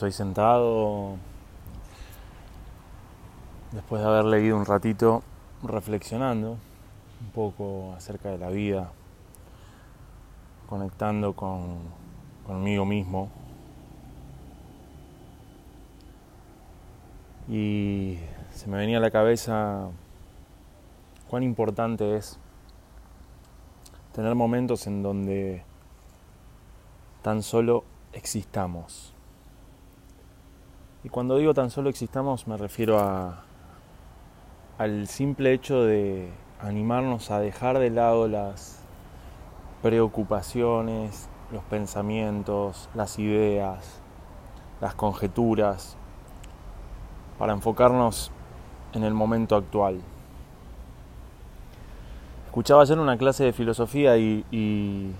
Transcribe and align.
Estoy 0.00 0.12
sentado 0.12 1.16
después 3.70 4.00
de 4.00 4.08
haber 4.08 4.24
leído 4.24 4.56
un 4.56 4.64
ratito 4.64 5.22
reflexionando 5.62 6.52
un 6.52 7.30
poco 7.34 7.92
acerca 7.94 8.30
de 8.30 8.38
la 8.38 8.48
vida, 8.48 8.92
conectando 10.70 11.34
con, 11.34 11.80
conmigo 12.46 12.86
mismo. 12.86 13.28
Y 17.46 18.20
se 18.52 18.68
me 18.68 18.78
venía 18.78 18.96
a 18.96 19.00
la 19.02 19.10
cabeza 19.10 19.90
cuán 21.28 21.42
importante 21.42 22.16
es 22.16 22.38
tener 24.14 24.34
momentos 24.34 24.86
en 24.86 25.02
donde 25.02 25.62
tan 27.20 27.42
solo 27.42 27.84
existamos. 28.14 29.09
Y 31.02 31.08
cuando 31.08 31.36
digo 31.38 31.54
tan 31.54 31.70
solo 31.70 31.88
existamos 31.88 32.46
me 32.46 32.58
refiero 32.58 32.98
a, 32.98 33.44
al 34.76 35.06
simple 35.06 35.52
hecho 35.52 35.82
de 35.82 36.30
animarnos 36.60 37.30
a 37.30 37.40
dejar 37.40 37.78
de 37.78 37.90
lado 37.90 38.28
las 38.28 38.80
preocupaciones, 39.82 41.28
los 41.52 41.62
pensamientos, 41.64 42.90
las 42.94 43.18
ideas, 43.18 44.00
las 44.80 44.94
conjeturas, 44.94 45.96
para 47.38 47.54
enfocarnos 47.54 48.30
en 48.92 49.04
el 49.04 49.14
momento 49.14 49.56
actual. 49.56 50.00
Escuchaba 52.46 52.82
ayer 52.82 52.98
una 52.98 53.16
clase 53.16 53.44
de 53.44 53.52
filosofía 53.54 54.18
y, 54.18 54.44
y 54.50 55.12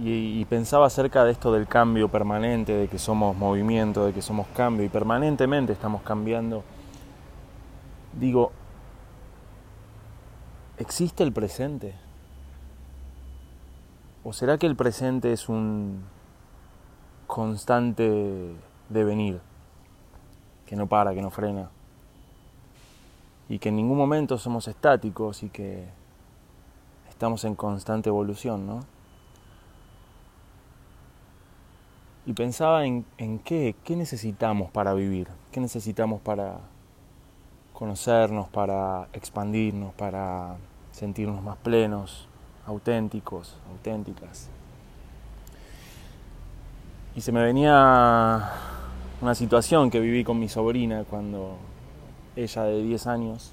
y, 0.00 0.44
pensaba 0.46 0.86
acerca 0.86 1.24
de 1.24 1.32
esto 1.32 1.52
del 1.52 1.68
cambio 1.68 2.08
permanente, 2.08 2.72
de 2.72 2.88
que 2.88 2.98
somos 2.98 3.36
movimiento, 3.36 4.06
de 4.06 4.12
que 4.14 4.22
somos 4.22 4.46
cambio 4.48 4.86
y 4.86 4.88
permanentemente 4.88 5.72
estamos 5.72 6.02
cambiando. 6.02 6.64
Digo, 8.18 8.52
¿existe 10.78 11.22
el 11.22 11.32
presente? 11.32 11.94
¿O 14.24 14.32
será 14.32 14.56
que 14.56 14.66
el 14.66 14.76
presente 14.76 15.32
es 15.32 15.48
un 15.48 16.04
constante 17.26 18.54
devenir, 18.88 19.40
que 20.64 20.74
no 20.74 20.86
para, 20.86 21.12
que 21.12 21.20
no 21.20 21.30
frena? 21.30 21.68
Y 23.48 23.58
que 23.58 23.68
en 23.68 23.76
ningún 23.76 23.98
momento 23.98 24.38
somos 24.38 24.68
estáticos 24.68 25.42
y 25.42 25.50
que 25.50 25.86
estamos 27.10 27.44
en 27.44 27.54
constante 27.56 28.08
evolución, 28.08 28.66
¿no? 28.66 28.91
Y 32.24 32.32
pensaba 32.34 32.86
en, 32.86 33.04
en, 33.18 33.38
qué, 33.38 33.74
qué 33.84 33.96
necesitamos 33.96 34.70
para 34.70 34.94
vivir, 34.94 35.28
qué 35.50 35.60
necesitamos 35.60 36.20
para 36.20 36.60
conocernos, 37.72 38.48
para 38.48 39.08
expandirnos, 39.12 39.92
para 39.94 40.56
sentirnos 40.92 41.42
más 41.42 41.56
plenos, 41.56 42.28
auténticos, 42.66 43.56
auténticas. 43.70 44.48
Y 47.16 47.20
se 47.20 47.32
me 47.32 47.42
venía 47.42 48.50
una 49.20 49.34
situación 49.34 49.90
que 49.90 49.98
viví 49.98 50.22
con 50.22 50.38
mi 50.38 50.48
sobrina 50.48 51.04
cuando 51.08 51.56
ella 52.36 52.62
de 52.62 52.82
10 52.82 53.06
años, 53.08 53.52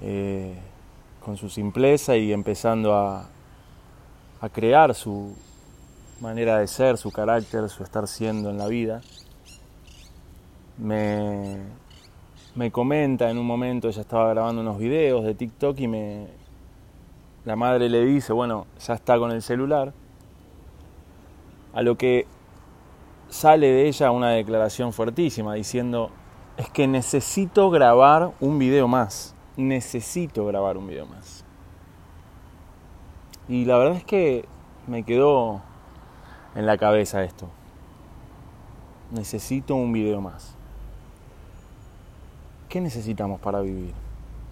eh, 0.00 0.56
con 1.24 1.36
su 1.36 1.50
simpleza 1.50 2.16
y 2.16 2.32
empezando 2.32 2.94
a, 2.94 3.26
a 4.40 4.48
crear 4.48 4.94
su, 4.94 5.34
manera 6.20 6.58
de 6.58 6.66
ser, 6.66 6.98
su 6.98 7.10
carácter, 7.10 7.68
su 7.68 7.82
estar 7.82 8.06
siendo 8.06 8.50
en 8.50 8.58
la 8.58 8.66
vida. 8.66 9.00
Me, 10.76 11.58
me 12.54 12.70
comenta 12.70 13.30
en 13.30 13.38
un 13.38 13.46
momento, 13.46 13.88
ella 13.88 14.00
estaba 14.00 14.28
grabando 14.30 14.60
unos 14.60 14.78
videos 14.78 15.24
de 15.24 15.34
TikTok 15.34 15.78
y 15.80 15.88
me, 15.88 16.28
la 17.44 17.56
madre 17.56 17.88
le 17.88 18.04
dice, 18.04 18.32
bueno, 18.32 18.66
ya 18.78 18.94
está 18.94 19.18
con 19.18 19.30
el 19.30 19.42
celular. 19.42 19.92
A 21.72 21.82
lo 21.82 21.96
que 21.96 22.26
sale 23.28 23.68
de 23.68 23.88
ella 23.88 24.10
una 24.10 24.30
declaración 24.30 24.92
fuertísima 24.92 25.54
diciendo, 25.54 26.10
es 26.56 26.68
que 26.70 26.86
necesito 26.86 27.70
grabar 27.70 28.32
un 28.40 28.58
video 28.58 28.88
más, 28.88 29.34
necesito 29.56 30.44
grabar 30.46 30.76
un 30.76 30.88
video 30.88 31.06
más. 31.06 31.44
Y 33.48 33.64
la 33.64 33.78
verdad 33.78 33.96
es 33.96 34.04
que 34.04 34.44
me 34.86 35.04
quedó 35.04 35.62
en 36.58 36.66
la 36.66 36.76
cabeza 36.76 37.22
esto. 37.22 37.48
Necesito 39.12 39.76
un 39.76 39.92
video 39.92 40.20
más. 40.20 40.56
¿Qué 42.68 42.80
necesitamos 42.80 43.40
para 43.40 43.60
vivir? 43.60 43.94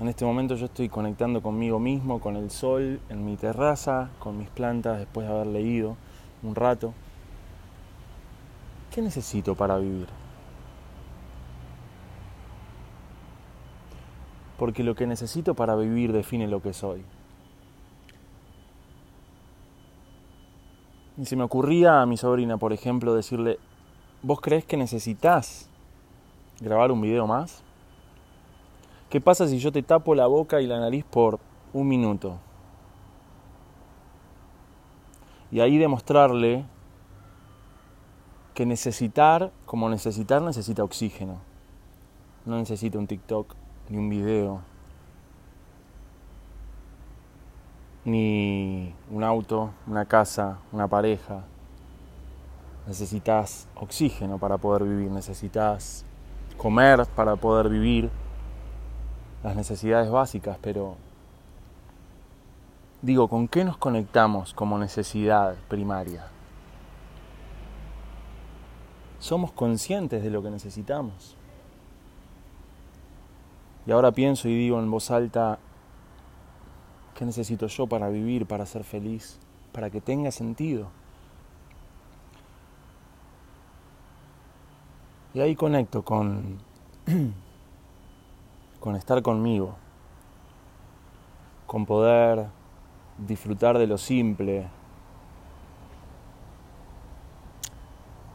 En 0.00 0.08
este 0.08 0.24
momento 0.24 0.54
yo 0.54 0.64
estoy 0.64 0.88
conectando 0.88 1.42
conmigo 1.42 1.78
mismo, 1.78 2.18
con 2.18 2.36
el 2.36 2.50
sol, 2.50 3.02
en 3.10 3.26
mi 3.26 3.36
terraza, 3.36 4.08
con 4.18 4.38
mis 4.38 4.48
plantas, 4.48 4.98
después 4.98 5.28
de 5.28 5.34
haber 5.34 5.48
leído 5.48 5.98
un 6.42 6.54
rato. 6.54 6.94
¿Qué 8.90 9.02
necesito 9.02 9.54
para 9.54 9.76
vivir? 9.76 10.06
Porque 14.56 14.82
lo 14.82 14.94
que 14.94 15.06
necesito 15.06 15.54
para 15.54 15.76
vivir 15.76 16.14
define 16.14 16.48
lo 16.48 16.62
que 16.62 16.72
soy. 16.72 17.04
Y 21.20 21.26
se 21.26 21.36
me 21.36 21.44
ocurría 21.44 22.00
a 22.00 22.06
mi 22.06 22.16
sobrina, 22.16 22.56
por 22.56 22.72
ejemplo, 22.72 23.14
decirle, 23.14 23.58
¿vos 24.22 24.40
crees 24.40 24.64
que 24.64 24.78
necesitas 24.78 25.68
grabar 26.62 26.90
un 26.90 27.02
video 27.02 27.26
más? 27.26 27.62
¿Qué 29.10 29.20
pasa 29.20 29.46
si 29.46 29.58
yo 29.58 29.70
te 29.70 29.82
tapo 29.82 30.14
la 30.14 30.26
boca 30.26 30.62
y 30.62 30.66
la 30.66 30.80
nariz 30.80 31.04
por 31.04 31.38
un 31.74 31.88
minuto? 31.88 32.38
Y 35.52 35.60
ahí 35.60 35.76
demostrarle 35.76 36.64
que 38.54 38.64
necesitar, 38.64 39.52
como 39.66 39.90
necesitar, 39.90 40.40
necesita 40.40 40.82
oxígeno. 40.82 41.36
No 42.46 42.56
necesita 42.56 42.98
un 42.98 43.06
TikTok 43.06 43.54
ni 43.90 43.98
un 43.98 44.08
video 44.08 44.62
ni 48.04 48.94
un 49.10 49.24
auto, 49.24 49.70
una 49.86 50.04
casa, 50.04 50.58
una 50.72 50.88
pareja. 50.88 51.44
Necesitas 52.86 53.68
oxígeno 53.74 54.38
para 54.38 54.58
poder 54.58 54.84
vivir, 54.84 55.10
necesitas 55.10 56.04
comer 56.56 57.06
para 57.14 57.36
poder 57.36 57.68
vivir, 57.68 58.10
las 59.42 59.56
necesidades 59.56 60.10
básicas, 60.10 60.58
pero 60.60 60.96
digo, 63.02 63.28
¿con 63.28 63.48
qué 63.48 63.64
nos 63.64 63.78
conectamos 63.78 64.52
como 64.52 64.78
necesidad 64.78 65.54
primaria? 65.68 66.26
¿Somos 69.18 69.52
conscientes 69.52 70.22
de 70.22 70.30
lo 70.30 70.42
que 70.42 70.50
necesitamos? 70.50 71.36
Y 73.86 73.92
ahora 73.92 74.12
pienso 74.12 74.48
y 74.48 74.54
digo 74.54 74.78
en 74.78 74.90
voz 74.90 75.10
alta, 75.10 75.58
¿Qué 77.20 77.26
necesito 77.26 77.66
yo 77.66 77.86
para 77.86 78.08
vivir, 78.08 78.46
para 78.46 78.64
ser 78.64 78.82
feliz, 78.82 79.38
para 79.72 79.90
que 79.90 80.00
tenga 80.00 80.30
sentido? 80.30 80.88
Y 85.34 85.40
ahí 85.40 85.54
conecto 85.54 86.02
con, 86.02 86.56
con 88.80 88.96
estar 88.96 89.20
conmigo, 89.20 89.74
con 91.66 91.84
poder 91.84 92.46
disfrutar 93.18 93.76
de 93.76 93.86
lo 93.86 93.98
simple, 93.98 94.66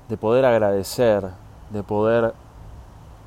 de 0.08 0.16
poder 0.16 0.46
agradecer, 0.46 1.28
de 1.72 1.82
poder 1.82 2.36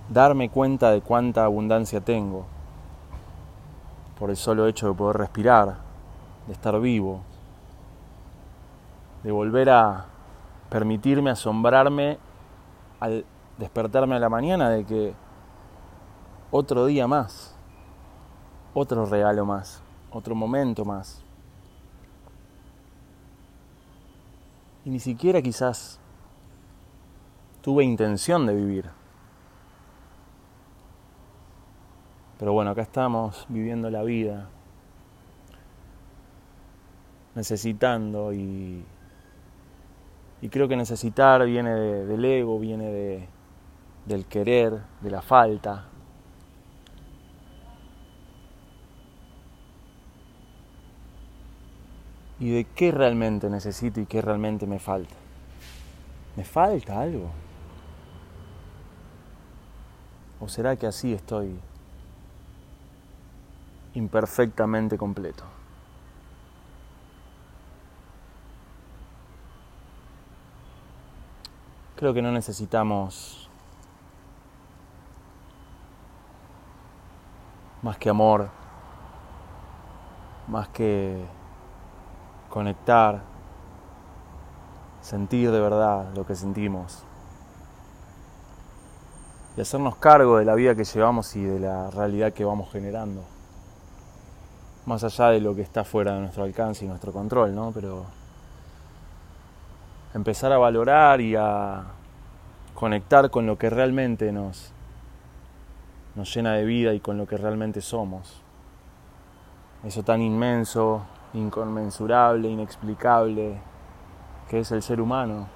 darme 0.08 0.50
cuenta 0.50 0.92
de 0.92 1.00
cuánta 1.00 1.44
abundancia 1.44 2.00
tengo 2.00 2.46
por 4.18 4.30
el 4.30 4.36
solo 4.36 4.66
hecho 4.66 4.88
de 4.88 4.94
poder 4.94 5.16
respirar, 5.16 5.76
de 6.46 6.52
estar 6.52 6.78
vivo, 6.80 7.20
de 9.22 9.30
volver 9.30 9.70
a 9.70 10.06
permitirme 10.70 11.30
asombrarme 11.30 12.18
al 13.00 13.24
despertarme 13.58 14.16
a 14.16 14.18
la 14.18 14.28
mañana 14.28 14.70
de 14.70 14.84
que 14.84 15.14
otro 16.50 16.86
día 16.86 17.06
más, 17.06 17.54
otro 18.74 19.06
regalo 19.06 19.44
más, 19.44 19.82
otro 20.10 20.34
momento 20.34 20.84
más. 20.84 21.22
Y 24.84 24.90
ni 24.90 25.00
siquiera 25.00 25.42
quizás 25.42 26.00
tuve 27.60 27.84
intención 27.84 28.46
de 28.46 28.54
vivir. 28.54 28.97
Pero 32.38 32.52
bueno, 32.52 32.70
acá 32.70 32.82
estamos 32.82 33.46
viviendo 33.48 33.90
la 33.90 34.02
vida, 34.04 34.48
necesitando 37.34 38.32
y 38.32 38.84
Y 40.40 40.48
creo 40.50 40.68
que 40.68 40.76
necesitar 40.76 41.44
viene 41.46 41.70
del 41.74 42.24
ego, 42.24 42.60
viene 42.60 42.90
de, 42.90 43.28
del 44.06 44.24
querer, 44.26 44.80
de 45.00 45.10
la 45.10 45.20
falta. 45.20 45.86
Y 52.38 52.50
de 52.50 52.64
qué 52.64 52.92
realmente 52.92 53.50
necesito 53.50 54.00
y 54.00 54.06
qué 54.06 54.22
realmente 54.22 54.64
me 54.68 54.78
falta. 54.78 55.14
¿Me 56.36 56.44
falta 56.44 57.00
algo? 57.00 57.30
¿O 60.38 60.48
será 60.48 60.76
que 60.76 60.86
así 60.86 61.12
estoy 61.12 61.58
imperfectamente 63.98 64.96
completo? 64.96 65.44
Creo 71.96 72.14
que 72.14 72.22
no 72.22 72.30
necesitamos 72.30 73.50
más 77.82 77.98
que 77.98 78.08
amor, 78.08 78.48
más 80.46 80.68
que 80.68 81.24
conectar, 82.48 83.20
sentir 85.00 85.50
de 85.50 85.60
verdad 85.60 86.14
lo 86.14 86.24
que 86.24 86.36
sentimos 86.36 87.04
y 89.56 89.60
hacernos 89.60 89.96
cargo 89.96 90.38
de 90.38 90.44
la 90.44 90.54
vida 90.54 90.76
que 90.76 90.84
llevamos 90.84 91.34
y 91.34 91.42
de 91.42 91.58
la 91.58 91.90
realidad 91.90 92.32
que 92.32 92.44
vamos 92.44 92.70
generando. 92.70 93.37
Más 94.88 95.04
allá 95.04 95.28
de 95.28 95.42
lo 95.42 95.54
que 95.54 95.60
está 95.60 95.84
fuera 95.84 96.14
de 96.14 96.20
nuestro 96.20 96.44
alcance 96.44 96.86
y 96.86 96.88
nuestro 96.88 97.12
control, 97.12 97.54
¿no? 97.54 97.72
Pero 97.72 98.06
empezar 100.14 100.50
a 100.50 100.56
valorar 100.56 101.20
y 101.20 101.36
a 101.36 101.84
conectar 102.74 103.28
con 103.28 103.44
lo 103.44 103.58
que 103.58 103.68
realmente 103.68 104.32
nos, 104.32 104.72
nos 106.14 106.34
llena 106.34 106.54
de 106.54 106.64
vida 106.64 106.94
y 106.94 107.00
con 107.00 107.18
lo 107.18 107.26
que 107.26 107.36
realmente 107.36 107.82
somos. 107.82 108.40
Eso 109.84 110.02
tan 110.02 110.22
inmenso, 110.22 111.02
inconmensurable, 111.34 112.48
inexplicable, 112.48 113.60
que 114.48 114.60
es 114.60 114.72
el 114.72 114.80
ser 114.80 115.02
humano. 115.02 115.48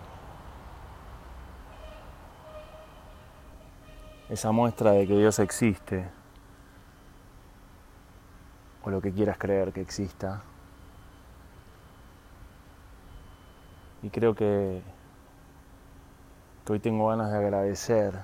Esa 4.29 4.53
muestra 4.53 4.91
de 4.91 5.07
que 5.07 5.17
Dios 5.17 5.39
existe, 5.39 6.07
o 8.85 8.91
lo 8.91 9.01
que 9.01 9.13
quieras 9.13 9.39
creer 9.39 9.73
que 9.73 9.81
exista. 9.81 10.43
Y 14.03 14.11
creo 14.11 14.35
que, 14.35 14.83
hoy 16.69 16.81
tengo 16.81 17.09
ganas 17.09 17.31
de 17.31 17.39
agradecer, 17.39 18.19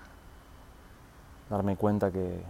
darme 1.50 1.76
cuenta 1.76 2.10
que, 2.10 2.42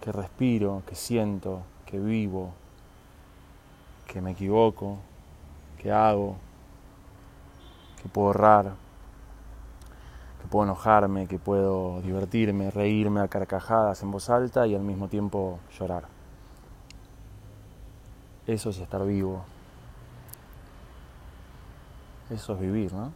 que 0.00 0.12
respiro, 0.12 0.82
que 0.86 0.94
siento, 0.94 1.62
que 1.86 1.98
vivo, 1.98 2.52
que 4.06 4.20
me 4.20 4.32
equivoco, 4.32 4.98
que 5.78 5.90
hago, 5.90 6.36
que 8.02 8.08
puedo 8.08 8.30
errar, 8.30 8.72
que 10.42 10.48
puedo 10.48 10.64
enojarme, 10.64 11.26
que 11.28 11.38
puedo 11.38 12.02
divertirme, 12.02 12.70
reírme 12.70 13.20
a 13.20 13.28
carcajadas 13.28 14.02
en 14.02 14.10
voz 14.10 14.28
alta 14.28 14.66
y 14.66 14.74
al 14.74 14.82
mismo 14.82 15.08
tiempo 15.08 15.60
llorar. 15.78 16.04
Eso 18.46 18.70
es 18.70 18.78
estar 18.78 19.04
vivo. 19.06 19.44
Eso 22.30 22.54
es 22.54 22.60
vivir, 22.60 22.92
¿no? 22.92 23.12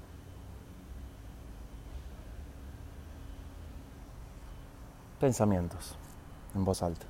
Pensamientos 5.18 5.96
en 6.54 6.64
voz 6.64 6.82
alta. 6.82 7.06